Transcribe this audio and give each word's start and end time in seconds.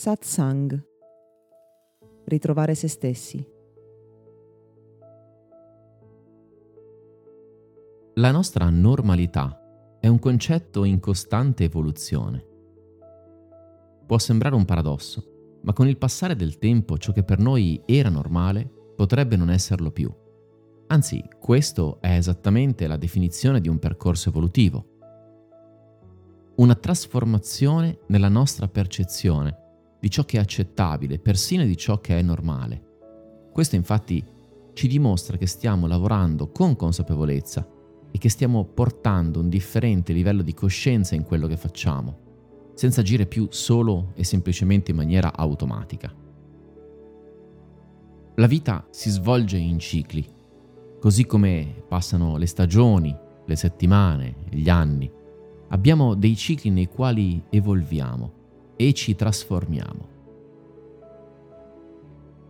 Satsang. 0.00 0.82
Ritrovare 2.24 2.74
se 2.74 2.88
stessi. 2.88 3.46
La 8.14 8.30
nostra 8.30 8.70
normalità 8.70 9.60
è 10.00 10.06
un 10.06 10.18
concetto 10.18 10.84
in 10.84 11.00
costante 11.00 11.64
evoluzione. 11.64 12.46
Può 14.06 14.16
sembrare 14.16 14.54
un 14.54 14.64
paradosso, 14.64 15.58
ma 15.64 15.74
con 15.74 15.86
il 15.86 15.98
passare 15.98 16.34
del 16.34 16.56
tempo 16.56 16.96
ciò 16.96 17.12
che 17.12 17.22
per 17.22 17.38
noi 17.38 17.82
era 17.84 18.08
normale 18.08 18.66
potrebbe 18.96 19.36
non 19.36 19.50
esserlo 19.50 19.90
più. 19.90 20.10
Anzi, 20.86 21.22
questo 21.38 22.00
è 22.00 22.16
esattamente 22.16 22.86
la 22.86 22.96
definizione 22.96 23.60
di 23.60 23.68
un 23.68 23.78
percorso 23.78 24.30
evolutivo. 24.30 24.86
Una 26.56 26.74
trasformazione 26.74 27.98
nella 28.06 28.30
nostra 28.30 28.66
percezione 28.66 29.59
di 30.00 30.10
ciò 30.10 30.24
che 30.24 30.38
è 30.38 30.40
accettabile, 30.40 31.18
persino 31.18 31.64
di 31.64 31.76
ciò 31.76 32.00
che 32.00 32.18
è 32.18 32.22
normale. 32.22 32.88
Questo 33.52 33.76
infatti 33.76 34.24
ci 34.72 34.88
dimostra 34.88 35.36
che 35.36 35.46
stiamo 35.46 35.86
lavorando 35.86 36.50
con 36.50 36.74
consapevolezza 36.74 37.68
e 38.10 38.18
che 38.18 38.28
stiamo 38.28 38.64
portando 38.64 39.40
un 39.40 39.48
differente 39.48 40.12
livello 40.12 40.42
di 40.42 40.54
coscienza 40.54 41.14
in 41.14 41.22
quello 41.22 41.46
che 41.46 41.56
facciamo, 41.56 42.72
senza 42.74 43.00
agire 43.02 43.26
più 43.26 43.46
solo 43.50 44.12
e 44.14 44.24
semplicemente 44.24 44.90
in 44.90 44.96
maniera 44.96 45.36
automatica. 45.36 46.12
La 48.36 48.46
vita 48.46 48.86
si 48.90 49.10
svolge 49.10 49.58
in 49.58 49.78
cicli 49.78 50.26
Così 51.00 51.24
come 51.24 51.82
passano 51.88 52.36
le 52.36 52.44
stagioni, 52.44 53.16
le 53.46 53.56
settimane, 53.56 54.34
gli 54.50 54.68
anni, 54.68 55.10
abbiamo 55.68 56.14
dei 56.14 56.36
cicli 56.36 56.68
nei 56.68 56.88
quali 56.88 57.42
evolviamo 57.48 58.39
e 58.80 58.94
ci 58.94 59.14
trasformiamo. 59.14 60.08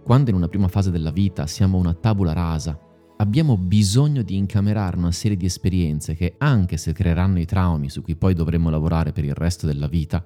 Quando 0.05 0.31
in 0.31 0.37
una 0.37 0.47
prima 0.47 0.69
fase 0.69 0.93
della 0.93 1.11
vita 1.11 1.49
siamo 1.49 1.77
una 1.77 1.93
tabula 1.93 2.33
rasa, 2.33 2.79
abbiamo 3.17 3.57
bisogno 3.57 4.23
di 4.23 4.37
incamerare 4.37 4.97
una 4.97 5.11
serie 5.11 5.37
di 5.37 5.47
esperienze 5.47 6.15
che, 6.15 6.37
anche 6.39 6.77
se 6.77 6.93
creeranno 6.93 7.41
i 7.41 7.47
traumi 7.47 7.91
su 7.91 8.03
cui 8.03 8.15
poi 8.15 8.35
dovremo 8.35 8.71
lavorare 8.71 9.11
per 9.11 9.25
il 9.25 9.35
resto 9.35 9.67
della 9.67 9.89
vita, 9.89 10.25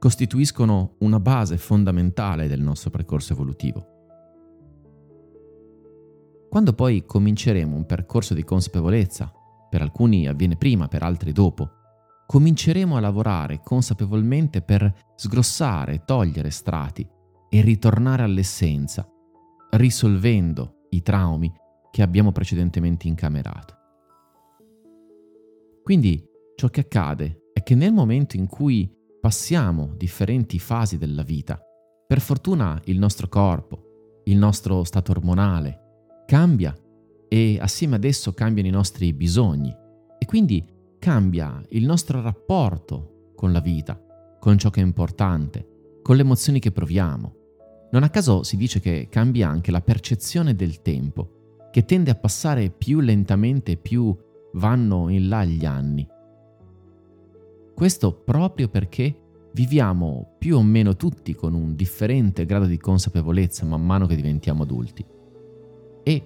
costituiscono 0.00 0.96
una 0.98 1.20
base 1.20 1.56
fondamentale 1.56 2.48
del 2.48 2.60
nostro 2.60 2.90
percorso 2.90 3.34
evolutivo. 3.34 3.86
Quando 6.50 6.72
poi 6.72 7.04
cominceremo 7.06 7.76
un 7.76 7.86
percorso 7.86 8.34
di 8.34 8.42
consapevolezza, 8.42 9.32
per 9.70 9.82
alcuni 9.82 10.26
avviene 10.26 10.56
prima, 10.56 10.88
per 10.88 11.04
altri 11.04 11.30
dopo, 11.30 11.77
cominceremo 12.30 12.94
a 12.94 13.00
lavorare 13.00 13.62
consapevolmente 13.64 14.60
per 14.60 14.92
sgrossare, 15.16 16.02
togliere 16.04 16.50
strati 16.50 17.08
e 17.48 17.60
ritornare 17.62 18.22
all'essenza, 18.22 19.08
risolvendo 19.70 20.84
i 20.90 21.00
traumi 21.00 21.50
che 21.90 22.02
abbiamo 22.02 22.30
precedentemente 22.30 23.08
incamerato. 23.08 23.74
Quindi 25.82 26.22
ciò 26.54 26.68
che 26.68 26.80
accade 26.80 27.44
è 27.54 27.62
che 27.62 27.74
nel 27.74 27.94
momento 27.94 28.36
in 28.36 28.46
cui 28.46 28.94
passiamo 29.18 29.94
differenti 29.96 30.58
fasi 30.58 30.98
della 30.98 31.22
vita, 31.22 31.58
per 32.06 32.20
fortuna 32.20 32.78
il 32.84 32.98
nostro 32.98 33.28
corpo, 33.28 34.20
il 34.24 34.36
nostro 34.36 34.84
stato 34.84 35.12
ormonale, 35.12 36.24
cambia 36.26 36.76
e 37.26 37.56
assieme 37.58 37.96
ad 37.96 38.04
esso 38.04 38.34
cambiano 38.34 38.68
i 38.68 38.72
nostri 38.72 39.14
bisogni 39.14 39.74
e 40.18 40.26
quindi 40.26 40.76
cambia 40.98 41.62
il 41.70 41.84
nostro 41.84 42.20
rapporto 42.20 43.32
con 43.34 43.52
la 43.52 43.60
vita, 43.60 44.00
con 44.38 44.58
ciò 44.58 44.70
che 44.70 44.80
è 44.80 44.84
importante, 44.84 46.00
con 46.02 46.16
le 46.16 46.22
emozioni 46.22 46.58
che 46.58 46.72
proviamo. 46.72 47.34
Non 47.90 48.02
a 48.02 48.10
caso 48.10 48.42
si 48.42 48.56
dice 48.56 48.80
che 48.80 49.08
cambia 49.10 49.48
anche 49.48 49.70
la 49.70 49.80
percezione 49.80 50.54
del 50.54 50.82
tempo, 50.82 51.68
che 51.70 51.84
tende 51.84 52.10
a 52.10 52.16
passare 52.16 52.70
più 52.70 53.00
lentamente 53.00 53.76
più 53.76 54.16
vanno 54.54 55.08
in 55.08 55.28
là 55.28 55.44
gli 55.44 55.64
anni. 55.64 56.06
Questo 57.74 58.12
proprio 58.12 58.68
perché 58.68 59.16
viviamo 59.52 60.34
più 60.38 60.56
o 60.56 60.62
meno 60.62 60.96
tutti 60.96 61.34
con 61.34 61.54
un 61.54 61.74
differente 61.74 62.44
grado 62.44 62.66
di 62.66 62.78
consapevolezza 62.78 63.64
man 63.64 63.84
mano 63.84 64.06
che 64.06 64.16
diventiamo 64.16 64.64
adulti 64.64 65.04
e 66.02 66.22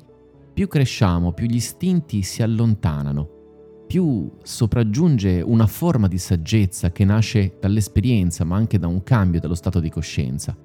più 0.53 0.69
cresciamo, 0.69 1.33
più 1.33 1.47
gli 1.47 1.57
istinti 1.57 2.23
si 2.23 2.43
allontanano, 2.43 3.42
più 3.93 4.39
sopraggiunge 4.43 5.43
una 5.43 5.67
forma 5.67 6.09
di 6.09 6.17
saggezza 6.17 6.91
che 6.93 7.05
nasce 7.05 7.59
dall'esperienza 7.61 8.43
ma 8.43 8.57
anche 8.57 8.79
da 8.79 8.87
un 8.87 9.03
cambio 9.03 9.39
dello 9.39 9.55
stato 9.55 9.81
di 9.81 9.91
coscienza 9.91 10.57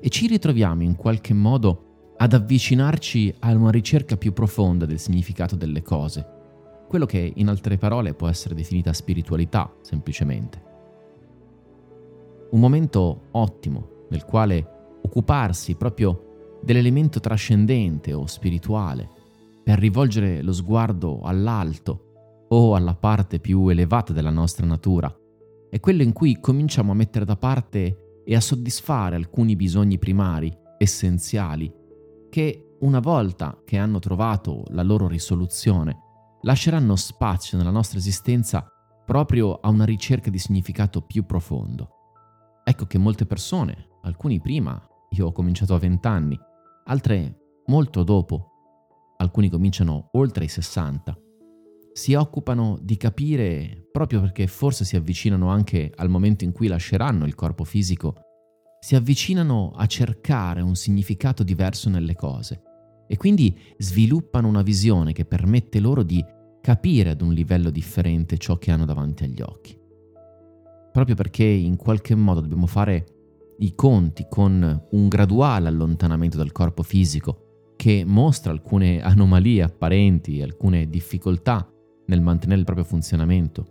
e 0.00 0.08
ci 0.08 0.26
ritroviamo 0.26 0.82
in 0.82 0.96
qualche 0.96 1.34
modo 1.34 2.14
ad 2.16 2.32
avvicinarci 2.32 3.32
a 3.38 3.54
una 3.54 3.70
ricerca 3.70 4.16
più 4.16 4.32
profonda 4.32 4.86
del 4.86 4.98
significato 4.98 5.54
delle 5.54 5.82
cose, 5.82 6.26
quello 6.88 7.06
che 7.06 7.34
in 7.36 7.46
altre 7.46 7.78
parole 7.78 8.12
può 8.12 8.26
essere 8.26 8.56
definita 8.56 8.92
spiritualità 8.92 9.72
semplicemente. 9.80 10.62
Un 12.50 12.58
momento 12.58 13.26
ottimo 13.30 14.06
nel 14.10 14.24
quale 14.24 14.96
occuparsi 15.00 15.76
proprio 15.76 16.58
dell'elemento 16.60 17.20
trascendente 17.20 18.12
o 18.12 18.26
spirituale, 18.26 19.08
per 19.62 19.78
rivolgere 19.78 20.42
lo 20.42 20.52
sguardo 20.52 21.20
all'alto 21.22 22.03
o 22.54 22.76
alla 22.76 22.94
parte 22.94 23.40
più 23.40 23.68
elevata 23.68 24.12
della 24.12 24.30
nostra 24.30 24.64
natura. 24.64 25.12
È 25.68 25.80
quello 25.80 26.02
in 26.02 26.12
cui 26.12 26.38
cominciamo 26.38 26.92
a 26.92 26.94
mettere 26.94 27.24
da 27.24 27.36
parte 27.36 28.22
e 28.24 28.36
a 28.36 28.40
soddisfare 28.40 29.16
alcuni 29.16 29.56
bisogni 29.56 29.98
primari, 29.98 30.56
essenziali, 30.78 31.72
che 32.30 32.76
una 32.80 33.00
volta 33.00 33.60
che 33.64 33.76
hanno 33.76 33.98
trovato 33.98 34.62
la 34.68 34.84
loro 34.84 35.08
risoluzione, 35.08 35.98
lasceranno 36.42 36.94
spazio 36.94 37.58
nella 37.58 37.70
nostra 37.70 37.98
esistenza 37.98 38.68
proprio 39.04 39.54
a 39.54 39.68
una 39.68 39.84
ricerca 39.84 40.30
di 40.30 40.38
significato 40.38 41.02
più 41.02 41.26
profondo. 41.26 41.88
Ecco 42.62 42.86
che 42.86 42.98
molte 42.98 43.26
persone, 43.26 43.88
alcuni 44.02 44.40
prima, 44.40 44.80
io 45.10 45.26
ho 45.26 45.32
cominciato 45.32 45.74
a 45.74 45.78
vent'anni, 45.78 46.38
altre 46.84 47.62
molto 47.66 48.04
dopo, 48.04 48.50
alcuni 49.16 49.48
cominciano 49.48 50.10
oltre 50.12 50.44
i 50.44 50.48
60, 50.48 51.18
si 51.96 52.14
occupano 52.14 52.76
di 52.82 52.96
capire, 52.96 53.86
proprio 53.92 54.20
perché 54.20 54.48
forse 54.48 54.84
si 54.84 54.96
avvicinano 54.96 55.48
anche 55.48 55.92
al 55.94 56.08
momento 56.08 56.42
in 56.42 56.50
cui 56.50 56.66
lasceranno 56.66 57.24
il 57.24 57.36
corpo 57.36 57.62
fisico, 57.62 58.16
si 58.80 58.96
avvicinano 58.96 59.70
a 59.70 59.86
cercare 59.86 60.60
un 60.60 60.74
significato 60.74 61.44
diverso 61.44 61.88
nelle 61.88 62.16
cose 62.16 62.62
e 63.06 63.16
quindi 63.16 63.56
sviluppano 63.78 64.48
una 64.48 64.62
visione 64.62 65.12
che 65.12 65.24
permette 65.24 65.78
loro 65.78 66.02
di 66.02 66.22
capire 66.60 67.10
ad 67.10 67.20
un 67.20 67.32
livello 67.32 67.70
differente 67.70 68.38
ciò 68.38 68.58
che 68.58 68.72
hanno 68.72 68.86
davanti 68.86 69.22
agli 69.22 69.40
occhi. 69.40 69.78
Proprio 70.90 71.14
perché 71.14 71.44
in 71.44 71.76
qualche 71.76 72.16
modo 72.16 72.40
dobbiamo 72.40 72.66
fare 72.66 73.06
i 73.58 73.72
conti 73.76 74.26
con 74.28 74.86
un 74.90 75.08
graduale 75.08 75.68
allontanamento 75.68 76.36
dal 76.36 76.50
corpo 76.50 76.82
fisico 76.82 77.72
che 77.76 78.02
mostra 78.04 78.50
alcune 78.50 79.00
anomalie 79.00 79.62
apparenti, 79.62 80.42
alcune 80.42 80.88
difficoltà 80.88 81.68
nel 82.06 82.20
mantenere 82.20 82.60
il 82.60 82.66
proprio 82.66 82.84
funzionamento. 82.84 83.66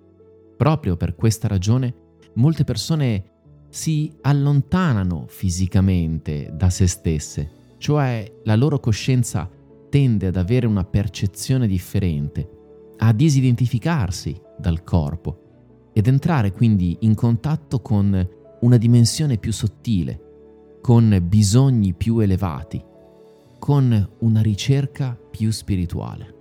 Proprio 0.57 0.95
per 0.95 1.15
questa 1.15 1.47
ragione 1.47 1.93
molte 2.35 2.63
persone 2.63 3.31
si 3.69 4.11
allontanano 4.21 5.25
fisicamente 5.27 6.51
da 6.53 6.69
se 6.69 6.87
stesse, 6.87 7.49
cioè 7.77 8.31
la 8.43 8.55
loro 8.55 8.79
coscienza 8.79 9.49
tende 9.89 10.27
ad 10.27 10.37
avere 10.37 10.67
una 10.67 10.83
percezione 10.83 11.67
differente, 11.67 12.49
a 12.97 13.11
disidentificarsi 13.11 14.39
dal 14.57 14.83
corpo 14.83 15.91
ed 15.93 16.07
entrare 16.07 16.51
quindi 16.51 16.97
in 17.01 17.15
contatto 17.15 17.81
con 17.81 18.29
una 18.61 18.77
dimensione 18.77 19.37
più 19.37 19.51
sottile, 19.51 20.77
con 20.81 21.19
bisogni 21.27 21.93
più 21.93 22.19
elevati, 22.19 22.83
con 23.59 24.09
una 24.19 24.41
ricerca 24.41 25.17
più 25.29 25.51
spirituale. 25.51 26.32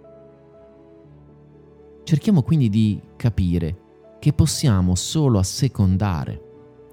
Cerchiamo 2.05 2.43
quindi 2.43 2.69
di 2.69 3.01
capire 3.17 3.79
che 4.19 4.33
possiamo 4.33 4.95
solo 4.95 5.39
assecondare 5.39 6.51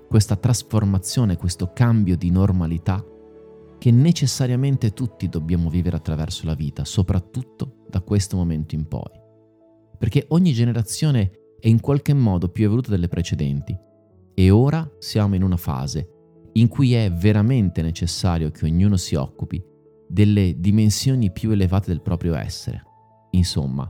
questa 0.07 0.35
trasformazione, 0.35 1.37
questo 1.37 1.71
cambio 1.73 2.17
di 2.17 2.31
normalità 2.31 3.03
che 3.77 3.91
necessariamente 3.91 4.91
tutti 4.91 5.29
dobbiamo 5.29 5.69
vivere 5.69 5.95
attraverso 5.95 6.45
la 6.45 6.53
vita, 6.53 6.83
soprattutto 6.83 7.85
da 7.87 8.01
questo 8.01 8.35
momento 8.35 8.75
in 8.75 8.87
poi. 8.87 9.19
Perché 9.97 10.25
ogni 10.29 10.51
generazione 10.53 11.31
è 11.59 11.67
in 11.67 11.79
qualche 11.79 12.13
modo 12.13 12.49
più 12.49 12.65
evoluta 12.65 12.89
delle 12.89 13.07
precedenti 13.07 13.77
e 14.33 14.49
ora 14.49 14.89
siamo 14.99 15.35
in 15.35 15.43
una 15.43 15.57
fase 15.57 16.09
in 16.53 16.67
cui 16.67 16.93
è 16.93 17.11
veramente 17.11 17.81
necessario 17.81 18.51
che 18.51 18.65
ognuno 18.65 18.97
si 18.97 19.15
occupi 19.15 19.63
delle 20.07 20.55
dimensioni 20.59 21.31
più 21.31 21.51
elevate 21.51 21.89
del 21.91 22.01
proprio 22.01 22.35
essere. 22.35 22.83
Insomma, 23.31 23.89